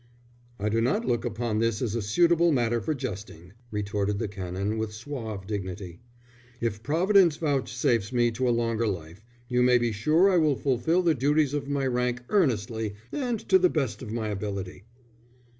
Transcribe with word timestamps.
"I 0.59 0.69
do 0.69 0.81
not 0.81 1.05
look 1.05 1.25
upon 1.25 1.59
this 1.59 1.79
as 1.79 1.93
a 1.93 2.01
suitable 2.01 2.51
matter 2.51 2.81
for 2.81 2.95
jesting," 2.95 3.53
retorted 3.69 4.17
the 4.17 4.27
Canon, 4.27 4.79
with 4.79 4.91
suave 4.93 5.45
dignity. 5.45 5.99
"If 6.59 6.81
Providence 6.81 7.37
vouchsafes 7.37 8.09
to 8.09 8.15
me 8.15 8.31
a 8.39 8.43
longer 8.49 8.87
life, 8.87 9.23
you 9.47 9.61
may 9.61 9.77
be 9.77 9.91
sure 9.91 10.27
I 10.31 10.37
will 10.37 10.55
fulfil 10.55 11.03
the 11.03 11.13
duties 11.13 11.53
of 11.53 11.69
my 11.69 11.85
rank 11.85 12.23
earnestly 12.29 12.95
and 13.11 13.39
to 13.47 13.59
the 13.59 13.69
best 13.69 14.01
of 14.01 14.11
my 14.11 14.29
ability." 14.29 14.85